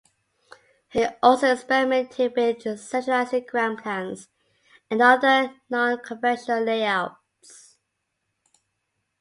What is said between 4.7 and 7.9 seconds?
and other non-conventional layouts.